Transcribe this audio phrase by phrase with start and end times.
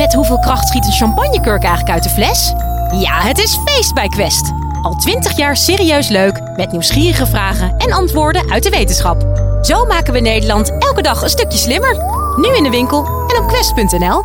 [0.00, 2.48] Met hoeveel kracht schiet een champagnekurk eigenlijk uit de fles?
[3.00, 4.50] Ja, het is feest bij Quest.
[4.82, 9.20] Al twintig jaar serieus leuk, met nieuwsgierige vragen en antwoorden uit de wetenschap.
[9.62, 11.94] Zo maken we Nederland elke dag een stukje slimmer.
[12.36, 14.22] Nu in de winkel en op quest.nl.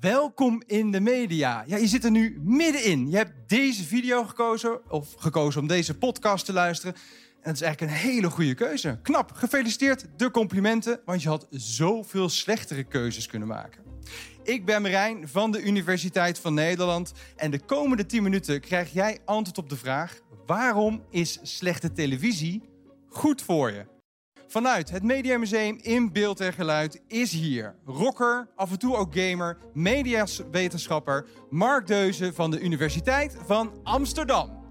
[0.00, 1.64] Welkom in de media.
[1.66, 3.10] Ja, je zit er nu middenin.
[3.10, 6.94] Je hebt deze video gekozen, of gekozen om deze podcast te luisteren.
[6.94, 8.98] En dat is eigenlijk een hele goede keuze.
[9.02, 13.95] Knap, gefeliciteerd, de complimenten, want je had zoveel slechtere keuzes kunnen maken.
[14.42, 19.18] Ik ben Marijn van de Universiteit van Nederland en de komende 10 minuten krijg jij
[19.24, 22.62] antwoord op de vraag: waarom is slechte televisie
[23.08, 23.86] goed voor je?
[24.48, 29.58] Vanuit het Mediamuseum in Beeld en Geluid is hier rocker, af en toe ook gamer,
[29.72, 34.65] mediawetenschapper Mark Deuze van de Universiteit van Amsterdam.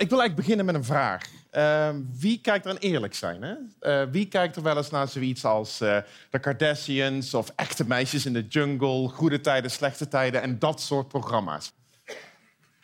[0.00, 1.22] Ik wil eigenlijk beginnen met een vraag.
[1.50, 3.42] Ehm, wie kijkt er aan eerlijk zijn?
[3.42, 3.54] Hè?
[3.80, 5.96] Eh, wie kijkt er wel eens naar zoiets als uh,
[6.40, 11.72] Kardashians of echte meisjes in de jungle, goede tijden, slechte tijden en dat soort programma's?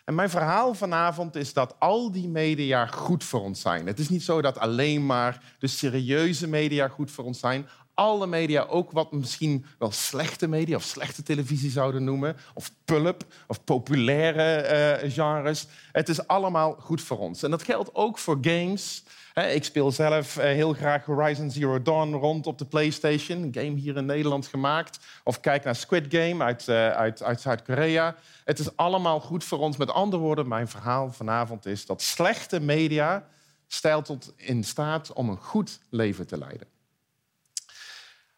[0.04, 3.86] En mijn verhaal vanavond is dat al die media goed voor ons zijn.
[3.86, 8.26] Het is niet zo dat alleen maar de serieuze media goed voor ons zijn alle
[8.26, 13.64] media, ook wat misschien wel slechte media of slechte televisie zouden noemen, of pulp of
[13.64, 15.66] populaire uh, genres.
[15.92, 17.42] Het is allemaal goed voor ons.
[17.42, 19.02] En dat geldt ook voor games.
[19.34, 23.76] Ik speel zelf eh, heel graag Horizon Zero Dawn rond op de PlayStation, een game
[23.76, 24.98] hier in Nederland gemaakt.
[25.24, 28.16] Of kijk naar Squid Game uit, uh, uit, uit Zuid-Korea.
[28.44, 29.76] Het is allemaal goed voor ons.
[29.76, 33.26] Met andere woorden, mijn verhaal vanavond is dat slechte media
[33.66, 36.75] stelt tot in staat om een goed leven te leiden.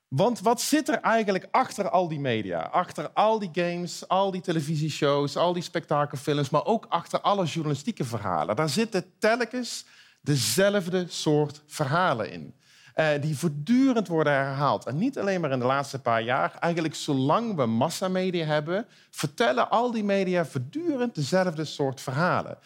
[0.09, 2.61] Want wat zit er eigenlijk achter al die media?
[2.61, 8.05] Achter al die games, al die televisieshows, al die spektakelfilms, maar ook achter alle journalistieke
[8.05, 8.57] verhalen.
[8.57, 9.85] Daar zitten telkens
[10.21, 12.55] dezelfde soort verhalen in.
[13.01, 14.87] Uh, die voortdurend worden herhaald.
[14.87, 16.57] En niet alleen maar in de laatste paar jaar.
[16.61, 22.59] Eigenlijk zolang we massamedia hebben, vertellen al die media voortdurend dezelfde soort verhalen.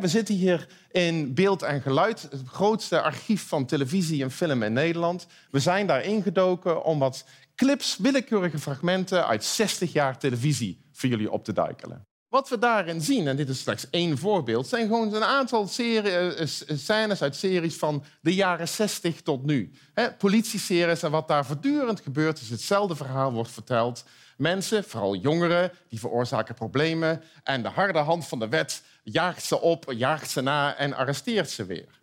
[0.00, 4.72] we zitten hier in beeld en geluid, het grootste archief van televisie en film in
[4.72, 5.26] Nederland.
[5.50, 7.24] We zijn daar ingedoken om wat
[7.54, 12.09] clips, willekeurige fragmenten uit 60 jaar televisie voor jullie op te duikelen.
[12.30, 16.10] Wat we daarin zien, en dit is slechts één voorbeeld, zijn gewoon een aantal serie,
[16.10, 16.46] eh,
[16.76, 19.72] scènes uit series van de jaren 60 tot nu.
[20.18, 24.04] Politieseries en wat daar voortdurend gebeurt, is hetzelfde verhaal wordt verteld.
[24.36, 27.22] Mensen, vooral jongeren, die veroorzaken problemen.
[27.42, 31.50] En de harde hand van de wet jaagt ze op, jaagt ze na en arresteert
[31.50, 31.98] ze weer.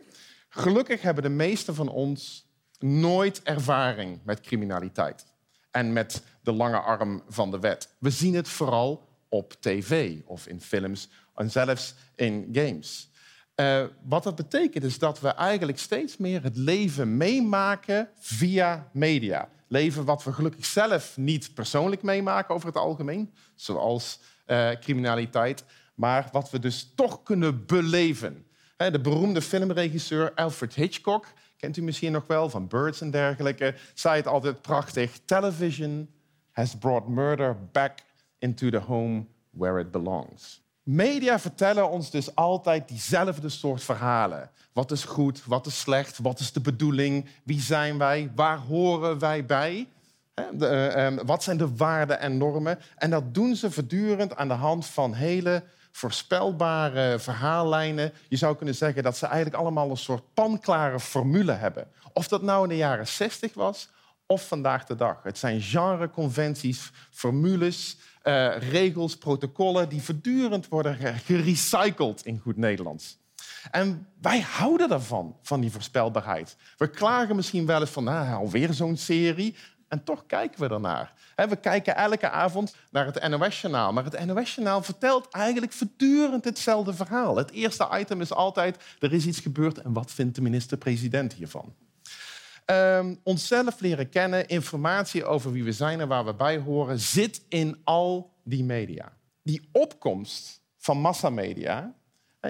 [0.50, 2.46] Gelukkig hebben de meesten van ons
[2.80, 5.26] nooit ervaring met criminaliteit
[5.72, 7.90] en met de lange arm van de wet.
[8.00, 13.10] We zien het vooral op tv of in films en zelfs in games.
[13.56, 19.50] Uh, wat dat betekent is dat we eigenlijk steeds meer het leven meemaken via media.
[19.68, 25.64] Leven wat we gelukkig zelf niet persoonlijk meemaken over het algemeen, zoals uh, criminaliteit,
[25.96, 28.46] maar wat we dus toch kunnen beleven.
[28.78, 31.26] De beroemde filmregisseur Alfred Hitchcock,
[31.58, 36.10] kent u misschien nog wel van Birds en dergelijke, zei het altijd prachtig: Television
[36.52, 38.00] has brought murder back
[38.40, 40.62] into the home where it belongs.
[40.84, 44.50] Media vertellen ons dus altijd diezelfde soort verhalen.
[44.74, 49.20] Wat is goed, wat is slecht, wat is de bedoeling, wie zijn wij, waar horen
[49.20, 49.88] wij bij?
[50.60, 52.80] Uh, um, wat zijn de waarden en normen?
[52.96, 58.14] En dat doen ze voortdurend aan de hand van hele voorspelbare verhaallijnen.
[58.30, 61.88] Je zou kunnen zeggen dat ze eigenlijk allemaal een soort panklare formule hebben.
[62.14, 63.90] Of dat nou in de jaren 60 was
[64.28, 65.24] of vandaag de dag.
[65.24, 70.96] Het zijn genreconventies, formules, uh, regels, protocollen die voortdurend worden
[71.26, 73.18] gerecycled in goed Nederlands.
[73.72, 76.56] En wij houden daarvan, van die voorspelbaarheid.
[76.78, 79.56] We klagen misschien wel eens van, nou, alweer zo'n serie.
[79.88, 81.14] En toch kijken we ernaar.
[81.36, 83.94] We kijken elke avond naar het NOS-journaal.
[83.94, 87.36] Maar het NOS-journaal vertelt eigenlijk voortdurend hetzelfde verhaal.
[87.36, 91.74] Het eerste item is altijd, er is iets gebeurd en wat vindt de minister-president hiervan?
[92.72, 97.42] Um, onszelf leren kennen, informatie over wie we zijn en waar we bij horen, zit
[97.50, 99.14] in al die media.
[99.44, 101.96] Die opkomst van massamedia,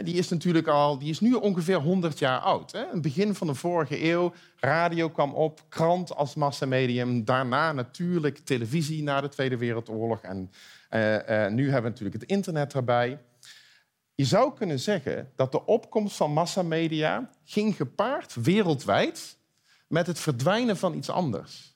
[0.03, 2.71] die is natuurlijk al, die is nu ongeveer 100 jaar oud.
[2.71, 2.85] Hè?
[2.91, 9.03] Het begin van de vorige eeuw, radio kwam op, krant als massamedium, daarna natuurlijk televisie
[9.03, 10.51] na de Tweede Wereldoorlog en
[10.89, 13.19] uh, uh, nu hebben we natuurlijk het internet erbij.
[14.15, 19.36] Je zou kunnen zeggen dat de opkomst van massamedia ging gepaard wereldwijd
[19.87, 21.75] met het verdwijnen van iets anders.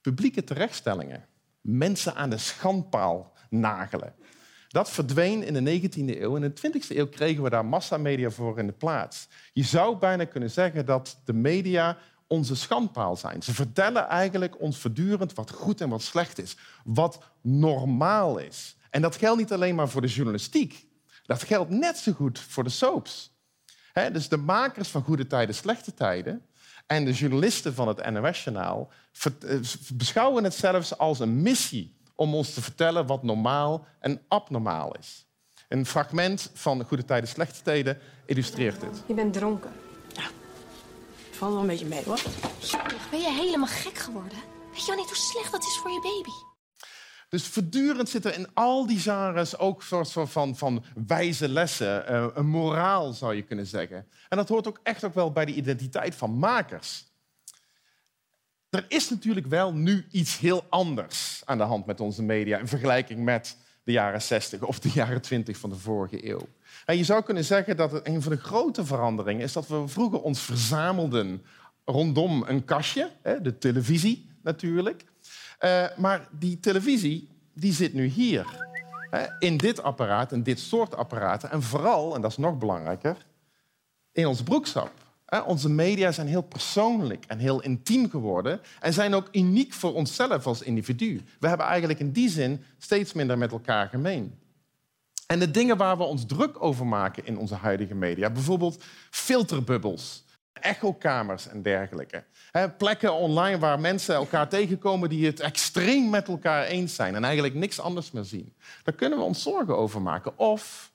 [0.00, 1.26] Publieke terechtstellingen,
[1.60, 4.14] mensen aan de schandpaal nagelen.
[4.68, 6.36] Dat verdween in de 19e eeuw.
[6.36, 9.28] In de 20e eeuw kregen we daar massamedia voor in de plaats.
[9.52, 13.42] Je zou bijna kunnen zeggen dat de media onze schandpaal zijn.
[13.42, 16.56] Ze vertellen eigenlijk ons voortdurend wat goed en wat slecht is.
[16.84, 18.76] Wat normaal is.
[18.90, 20.86] En dat geldt niet alleen maar voor de journalistiek.
[21.26, 23.32] Dat geldt net zo goed voor de soaps.
[24.12, 26.42] dus de makers van Goede Tijden, Slechte Tijden
[26.86, 28.90] en de journalisten van het NOS-journaal
[29.22, 29.58] eh,
[29.92, 35.26] beschouwen het zelfs als een missie om ons te vertellen wat normaal en abnormaal is.
[35.68, 39.02] Een fragment van Goede Tijden, Slechte Tijden illustreert dit.
[39.06, 39.72] Je bent dronken.
[40.14, 40.24] Ja,
[41.30, 42.20] valt wel een beetje mee hoor.
[43.10, 44.38] Ben je helemaal gek geworden?
[44.72, 46.51] Weet je wel niet hoe slecht dat is voor je baby?
[47.32, 52.26] Dus voortdurend zit er in al die genres ook soort van, van wijze lessen, eh,
[52.34, 54.06] een moraal zou je kunnen zeggen.
[54.28, 57.04] En dat hoort ook echt ook wel bij de identiteit van makers.
[58.70, 62.68] Er is natuurlijk wel nu iets heel anders aan de hand met onze media in
[62.68, 66.48] vergelijking met de jaren 60 of de jaren 20 van de vorige eeuw.
[66.84, 70.20] En je zou kunnen zeggen dat een van de grote veranderingen is dat we vroeger
[70.20, 71.44] ons verzamelden
[71.84, 73.10] rondom een kastje,
[73.42, 75.10] de televisie natuurlijk.
[75.64, 78.46] Uh, maar die televisie die zit nu hier.
[79.10, 81.50] Hè, in dit apparaat, in dit soort apparaten.
[81.50, 83.16] En vooral, en dat is nog belangrijker,
[84.12, 84.90] in ons broekzak.
[85.46, 90.46] Onze media zijn heel persoonlijk en heel intiem geworden en zijn ook uniek voor onszelf
[90.46, 91.20] als individu.
[91.40, 94.38] We hebben eigenlijk in die zin steeds minder met elkaar gemeen.
[95.26, 100.24] En de dingen waar we ons druk over maken in onze huidige media, bijvoorbeeld filterbubbels,
[100.62, 102.24] echokamers en dergelijke.
[102.78, 107.54] plekken online waar mensen elkaar tegenkomen die het extreem met elkaar eens zijn en eigenlijk
[107.54, 108.54] niks anders meer zien.
[108.82, 110.38] Daar kunnen we ons zorgen over maken.
[110.38, 110.92] Of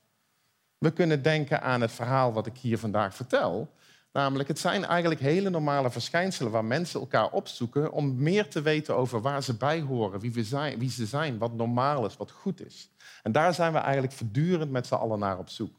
[0.78, 3.76] we kunnen denken aan het verhaal wat ik hier vandaag vertel.
[4.12, 8.96] Namelijk, het zijn eigenlijk hele normale verschijnselen waar mensen elkaar opzoeken om meer te weten
[8.96, 12.30] over waar ze bij horen, wie, we zijn, wie ze zijn, wat normaal is, wat
[12.30, 12.90] goed is.
[13.22, 15.76] En daar zijn we eigenlijk voortdurend met z'n allen naar op zoek.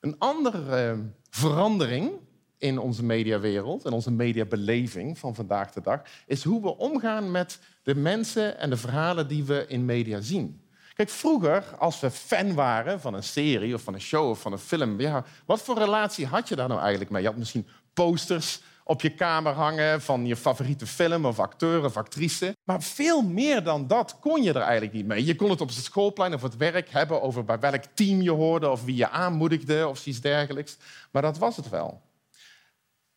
[0.00, 0.98] Een andere eh,
[1.30, 2.12] verandering
[2.62, 7.58] in onze mediawereld en onze mediabeleving van vandaag de dag, is hoe we omgaan met
[7.82, 10.60] de mensen en de verhalen die we in media zien.
[10.94, 14.52] Kijk, vroeger, als we fan waren van een serie of van een show of van
[14.52, 17.22] een film, ja, wat voor relatie had je daar nou eigenlijk mee?
[17.22, 21.96] Je had misschien posters op je kamer hangen van je favoriete film of acteur of
[21.96, 22.56] actrice.
[22.64, 25.24] Maar veel meer dan dat kon je er eigenlijk niet mee.
[25.24, 28.30] Je kon het op het schoolplein of het werk hebben over bij welk team je
[28.30, 30.76] hoorde of wie je aanmoedigde of iets dergelijks.
[31.10, 32.00] Maar dat was het wel.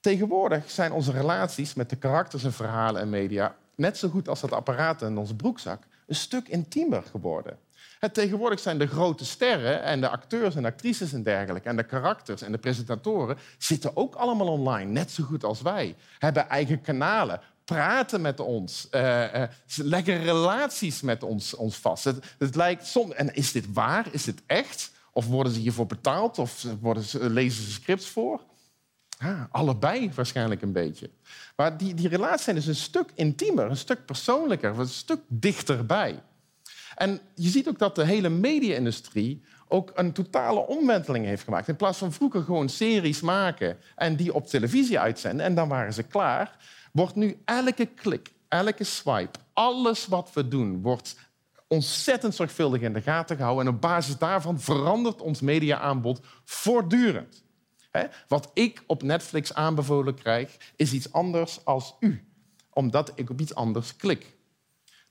[0.05, 4.41] Tegenwoordig zijn onze relaties met de karakters en verhalen en media net zo goed als
[4.41, 7.57] dat apparaat in onze broekzak een stuk intiemer geworden.
[7.99, 11.83] Het tegenwoordig zijn de grote sterren en de acteurs en actrices en dergelijke en de
[11.83, 15.95] karakters en de presentatoren zitten ook allemaal online, net zo goed als wij.
[16.19, 19.43] Hebben eigen kanalen, praten met ons, uh, uh,
[19.75, 22.03] leggen relaties met ons, ons vast.
[22.03, 24.07] Het, het lijkt soms, en is dit waar?
[24.11, 24.91] Is dit echt?
[25.11, 26.39] Of worden ze hiervoor betaald?
[26.39, 28.41] Of worden ze, lezen ze scripts voor?
[29.25, 31.09] Ja, allebei waarschijnlijk een beetje.
[31.55, 36.23] Maar die, die relaties zijn dus een stuk intiemer, een stuk persoonlijker, een stuk dichterbij.
[36.95, 41.67] En je ziet ook dat de hele media-industrie ook een totale omwenteling heeft gemaakt.
[41.67, 45.93] In plaats van vroeger gewoon series maken en die op televisie uitzenden en dan waren
[45.93, 46.57] ze klaar,
[46.91, 51.15] wordt nu elke klik, elke swipe, alles wat we doen, wordt
[51.67, 53.67] ontzettend zorgvuldig in de gaten gehouden.
[53.67, 57.43] En op basis daarvan verandert ons mediaaanbod voortdurend.
[58.27, 62.23] Wat ik op Netflix aanbevolen krijg, is iets anders als u.
[62.69, 64.35] Omdat ik op iets anders klik.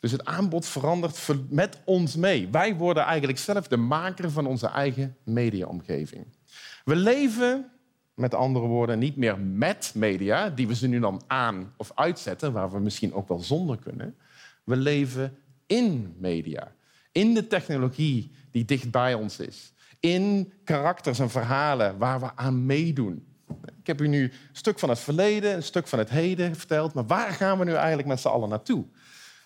[0.00, 2.49] Dus het aanbod verandert met ons mee.
[2.50, 6.26] Wij worden eigenlijk zelf de maker van onze eigen mediaomgeving.
[6.85, 7.70] We leven,
[8.14, 12.52] met andere woorden, niet meer met media, die we ze nu dan aan of uitzetten,
[12.52, 14.16] waar we misschien ook wel zonder kunnen.
[14.64, 16.73] We leven in media.
[17.12, 19.74] In de technologie die dicht bij ons is
[20.04, 23.26] in karakters en verhalen waar we aan meedoen.
[23.80, 26.94] Ik heb u nu een stuk van het verleden, een stuk van het heden verteld,
[26.94, 28.84] maar waar gaan we nu eigenlijk met z'n allen naartoe?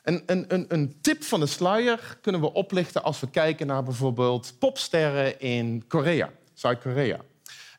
[0.02, 4.54] Een, een, een, tip van de sluier kunnen we oplichten als we kijken naar bijvoorbeeld
[4.58, 7.20] popsterren in Korea, Zuid-Korea.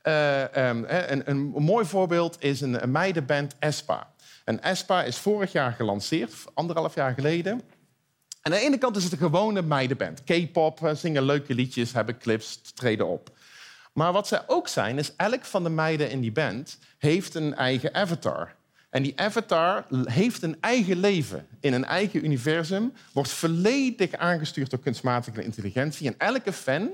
[0.04, 4.08] Uh, een, een, mooi voorbeeld is een, een meidenband Espa.
[4.46, 7.62] En Espa is vorig jaar gelanceerd, anderhalf jaar geleden.
[8.50, 10.24] Aan de ene kant is het een gewone meidenband.
[10.24, 13.30] K-pop, eh, zingen leuke liedjes, hebben clips, treden op.
[13.94, 17.56] Maar wat zij ook zijn, is elk van de meiden in die band heeft een
[17.56, 18.56] eigen avatar.
[18.90, 24.80] En die avatar heeft een eigen leven in een eigen universum, wordt volledig aangestuurd door
[24.80, 26.08] kunstmatige intelligentie.
[26.08, 26.90] En elke fan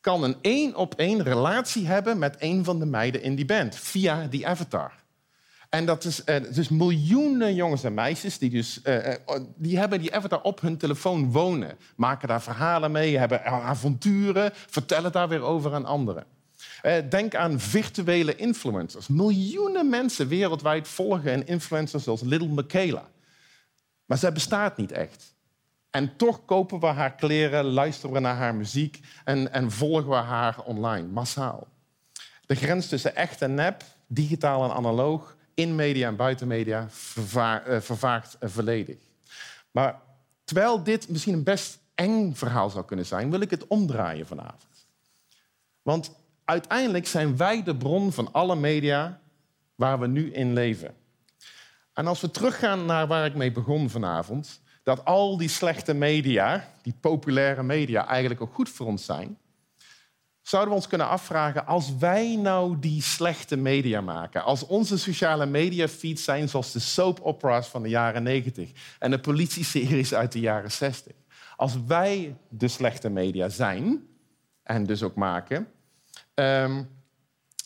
[0.00, 4.46] kan een één-op-één relatie hebben met een van de meiden in die band via die
[4.46, 4.92] avatar.
[5.70, 9.14] En dat is uh, dus miljoenen jongens en meisjes die, dus, uh,
[9.56, 11.78] die hebben die avatar op hun telefoon wonen.
[11.96, 16.24] Maken daar verhalen mee, hebben avonturen, vertellen daar weer over aan anderen.
[16.82, 19.08] Eh, denk aan virtuele influencers.
[19.08, 23.08] Miljoenen mensen wereldwijd volgen een influencer zoals Little Michaela.
[24.04, 25.34] Maar zij bestaat niet echt.
[25.90, 30.14] En toch kopen we haar kleren, luisteren we naar haar muziek en, en volgen we
[30.14, 31.66] haar online, massaal.
[32.46, 36.88] De grens tussen echt en nep, digitaal en analoog, in media en buiten media,
[37.26, 38.96] uh, vervaagt uh, volledig.
[39.70, 40.00] Maar
[40.44, 44.86] terwijl dit misschien een best eng verhaal zou kunnen zijn, wil ik het omdraaien vanavond.
[45.82, 46.12] Want
[46.44, 49.20] uiteindelijk zijn wij de bron van alle media
[49.74, 50.94] waar we nu in leven.
[51.92, 56.68] En als we teruggaan naar waar ik mee begon vanavond, dat al die slechte media,
[56.82, 59.38] die populaire media, eigenlijk ook goed voor ons zijn,
[60.42, 65.46] zouden we ons kunnen afvragen, als wij nou die slechte media maken, als onze sociale
[65.46, 70.32] media feeds zijn zoals de soap operas van de jaren 90 en de politieseries uit
[70.32, 71.12] de jaren 60,
[71.56, 74.06] als wij de slechte media zijn
[74.62, 75.68] en dus ook maken,
[76.34, 76.88] um,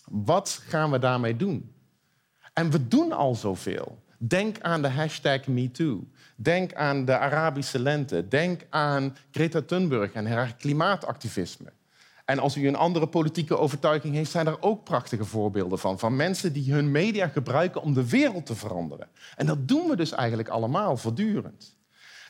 [0.04, 1.74] wat gaan we daarmee doen?
[2.52, 4.02] En we doen al zoveel.
[4.18, 6.08] Denk aan de hashtag MeToo.
[6.36, 8.28] Denk aan de Arabische lente.
[8.28, 11.72] Denk aan Greta Thunberg en haar klimaatactivisme.
[12.24, 15.98] En als u een andere politieke overtuiging heeft, zijn er ook prachtige voorbeelden van.
[15.98, 19.08] Van mensen die hun media gebruiken om de wereld te veranderen.
[19.36, 21.76] En dat doen we dus eigenlijk allemaal voortdurend.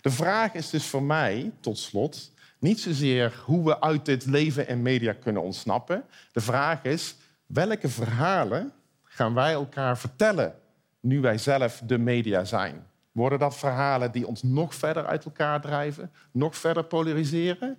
[0.01, 4.69] De vraag is dus voor mij, tot slot, niet zozeer hoe we uit dit leven
[4.69, 6.05] en media kunnen ontsnappen.
[6.33, 8.73] De vraag is, welke verhalen
[9.03, 10.55] gaan wij elkaar vertellen
[11.01, 12.87] nu wij zelf de media zijn?
[13.13, 17.79] Worden dat verhalen die ons nog verder uit elkaar drijven, nog verder polariseren?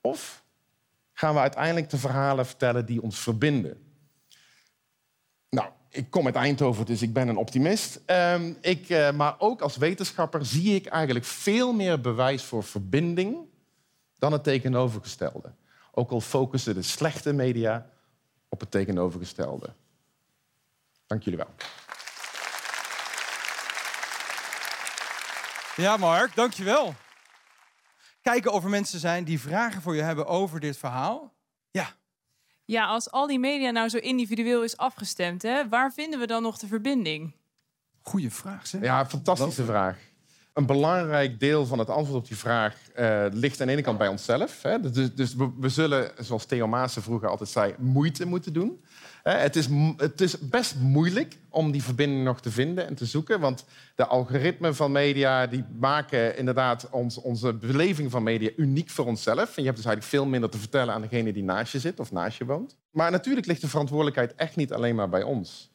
[0.00, 0.39] Of
[1.20, 3.94] gaan we uiteindelijk de verhalen vertellen die ons verbinden?
[5.50, 8.00] Nou, ik kom uit Eindhoven, dus ik ben een optimist.
[8.06, 13.36] Um, ik, uh, maar ook als wetenschapper zie ik eigenlijk veel meer bewijs voor verbinding
[14.18, 15.52] dan het tegenovergestelde.
[15.92, 17.90] Ook al focussen de slechte media
[18.48, 19.70] op het tegenovergestelde.
[21.06, 21.50] Dank jullie wel.
[25.76, 26.94] Ja, Mark, dankjewel.
[28.20, 31.32] Kijken of er mensen zijn die vragen voor je hebben over dit verhaal.
[31.70, 31.88] Ja.
[32.64, 36.42] Ja, als al die media nou zo individueel is afgestemd, hè, waar vinden we dan
[36.42, 37.34] nog de verbinding?
[38.00, 38.82] Goeie vraag, zeg.
[38.82, 39.98] Ja, fantastische vraag.
[40.52, 43.98] Een belangrijk deel van het antwoord op die vraag uh, ligt aan de ene kant
[43.98, 44.62] bij onszelf.
[44.62, 44.80] Hè.
[44.80, 48.80] Dus, dus we, we, zullen, zoals Theo Maassen vroeger altijd zei, moeite moeten doen.
[49.22, 53.40] Het is, het is best moeilijk om die verbinding nog te vinden en te zoeken.
[53.40, 53.64] Want
[53.94, 59.56] de algoritmen van media die maken inderdaad ons, onze beleving van media uniek voor onszelf.
[59.56, 62.00] En je hebt dus eigenlijk veel minder te vertellen aan degene die naast je zit
[62.00, 62.76] of naast je woont.
[62.90, 65.70] Maar natuurlijk ligt de verantwoordelijkheid echt niet alleen maar bij ons.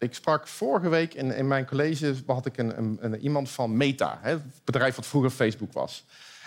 [0.00, 3.76] Ik sprak vorige week in, in mijn college had ik een, een, een iemand van
[3.76, 6.04] Meta, het bedrijf wat vroeger Facebook was.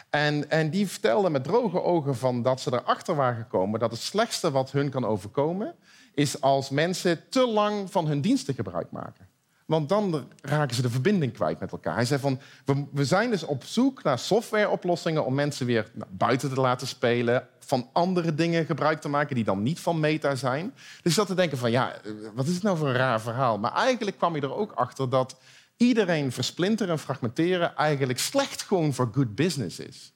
[0.09, 3.99] En, en, die vertelde met droge ogen van dat ze erachter waren gekomen dat het
[3.99, 5.75] slechtste wat hun kan overkomen
[6.13, 9.27] is als mensen te lang van hun diensten gebruik maken.
[9.65, 11.95] Want dan raken ze de verbinding kwijt met elkaar.
[11.95, 16.49] Hij zei van, we, we zijn dus op zoek naar softwareoplossingen om mensen weer buiten
[16.53, 20.73] te laten spelen, van andere dingen gebruik te maken die dan niet van meta zijn.
[21.01, 21.95] Dus zat te denken van, ja,
[22.33, 23.57] wat is het nou voor een raar verhaal?
[23.57, 25.35] Maar eigenlijk kwam je er ook achter dat
[25.77, 30.12] iedereen versplinteren en fragmenteren eigenlijk slecht gewoon voor good business is.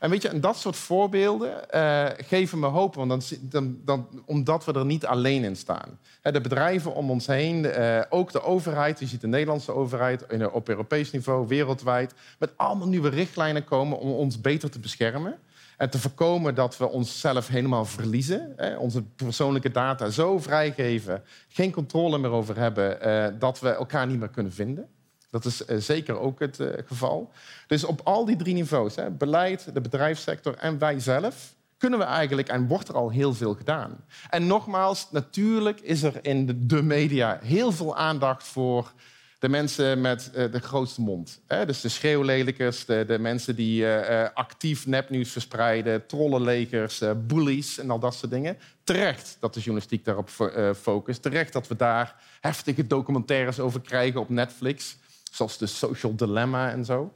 [0.00, 4.22] En weet je, en dat soort voorbeelden uh, geven me hoop, want dan, dan, dan,
[4.24, 5.98] omdat we er niet alleen in staan.
[6.22, 10.68] de bedrijven om ons heen, uh, ook de overheid, je ziet de Nederlandse overheid op
[10.68, 15.38] Europees niveau, wereldwijd, met allemaal nieuwe richtlijnen komen om ons beter te beschermen.
[15.76, 18.52] En te voorkomen dat we onszelf helemaal verliezen.
[18.56, 24.18] Hè, onze persoonlijke data zo vrijgeven, geen controle meer over hebben, dat we elkaar niet
[24.18, 24.88] meer kunnen vinden.
[25.30, 27.32] Dat is uh, zeker ook het uh, geval.
[27.66, 32.04] Dus op al die drie niveaus, hè, beleid, de bedrijfssector en wij zelf, kunnen we
[32.04, 34.04] eigenlijk, en wordt er al heel veel gedaan.
[34.30, 38.92] En nogmaals, natuurlijk is er in de, media heel veel aandacht voor
[39.38, 41.40] de mensen met uh, de grootste mond.
[41.66, 43.86] Dus de schreeuwlelijkers, de, de mensen die
[44.34, 48.58] actief nepnieuws verspreiden, trollenlegers, bullies en al dat soort dingen.
[48.84, 50.30] Terecht dat de journalistiek daarop
[50.76, 51.22] focust.
[51.22, 54.96] Terecht dat we daar heftige documentaires over krijgen op Netflix
[55.36, 57.12] zoals de social dilemma en zo.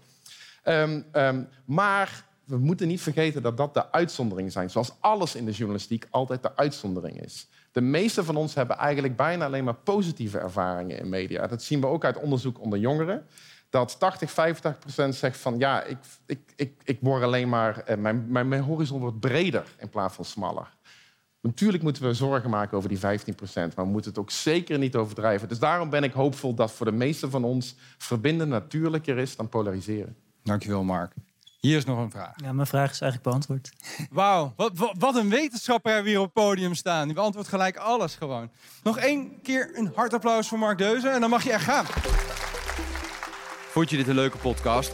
[0.64, 4.70] Um, um, maar we moeten niet vergeten dat dat de uitzonderingen zijn.
[4.70, 7.48] Zoals alles in de journalistiek altijd de uitzondering is.
[7.72, 11.46] De meeste van ons hebben eigenlijk bijna alleen maar positieve ervaringen in media.
[11.46, 13.26] Dat zien we ook uit onderzoek onder jongeren.
[13.70, 17.96] Dat 80, 85 procent zegt van ja, ik, ik, ik, ik word alleen maar, eh,
[17.96, 20.76] mijn, mijn horizon wordt breder in plaats van smaller.
[21.42, 24.78] Natuurlijk moeten we zorgen maken over die 15 procent, maar we moeten het ook zeker
[24.78, 25.48] niet overdrijven.
[25.48, 29.48] Dus daarom ben ik hoopvol dat voor de meesten van ons verbinden natuurlijker is dan
[29.48, 30.16] polariseren.
[30.42, 31.12] Dankjewel, Mark.
[31.60, 32.32] Hier is nog een vraag.
[32.36, 33.72] Ja, mijn vraag is eigenlijk beantwoord.
[34.10, 37.04] Wauw, wat, wat, wat een wetenschapper hebben we hier op het podium staan.
[37.04, 38.50] Die beantwoordt gelijk alles gewoon.
[38.82, 41.84] Nog één keer een hard applaus voor Mark Deuzen en dan mag je echt gaan.
[43.70, 44.92] Vond je dit een leuke podcast?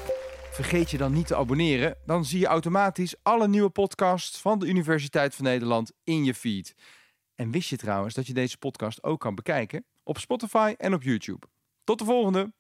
[0.57, 1.97] Vergeet je dan niet te abonneren.
[2.07, 6.75] Dan zie je automatisch alle nieuwe podcasts van de Universiteit van Nederland in je feed.
[7.35, 11.03] En wist je trouwens dat je deze podcast ook kan bekijken op Spotify en op
[11.03, 11.47] YouTube?
[11.85, 12.53] Tot de volgende!